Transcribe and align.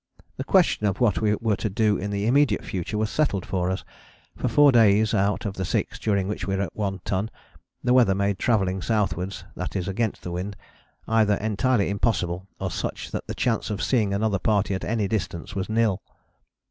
The 0.37 0.43
question 0.43 0.87
of 0.87 0.99
what 0.99 1.21
we 1.21 1.35
were 1.35 1.55
to 1.57 1.69
do 1.69 1.95
in 1.97 2.09
the 2.09 2.25
immediate 2.25 2.65
future 2.65 2.97
was 2.97 3.11
settled 3.11 3.45
for 3.45 3.69
us; 3.69 3.83
for 4.35 4.47
four 4.47 4.71
days 4.71 5.13
out 5.13 5.45
of 5.45 5.53
the 5.53 5.63
six 5.63 5.99
during 5.99 6.27
which 6.27 6.47
we 6.47 6.55
were 6.55 6.63
at 6.63 6.75
One 6.75 7.01
Ton 7.05 7.29
the 7.83 7.93
weather 7.93 8.15
made 8.15 8.39
travelling 8.39 8.81
southwards, 8.81 9.43
that 9.55 9.75
is 9.75 9.87
against 9.87 10.23
the 10.23 10.31
wind, 10.31 10.55
either 11.07 11.35
entirely 11.35 11.91
impossible 11.91 12.47
or 12.59 12.71
such 12.71 13.11
that 13.11 13.27
the 13.27 13.35
chance 13.35 13.69
of 13.69 13.83
seeing 13.83 14.11
another 14.11 14.39
party 14.39 14.73
at 14.73 14.83
any 14.83 15.07
distance 15.07 15.53
was 15.53 15.69
nil. 15.69 16.01